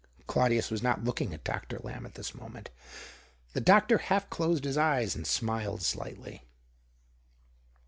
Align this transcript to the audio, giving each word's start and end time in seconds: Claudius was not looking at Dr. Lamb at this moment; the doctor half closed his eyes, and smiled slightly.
Claudius 0.25 0.71
was 0.71 0.81
not 0.81 1.03
looking 1.03 1.31
at 1.31 1.43
Dr. 1.43 1.77
Lamb 1.77 2.07
at 2.07 2.15
this 2.15 2.33
moment; 2.33 2.71
the 3.53 3.61
doctor 3.61 3.99
half 3.99 4.27
closed 4.31 4.63
his 4.63 4.75
eyes, 4.75 5.15
and 5.15 5.27
smiled 5.27 5.83
slightly. 5.83 6.43